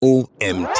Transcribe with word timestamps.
OMT. 0.00 0.78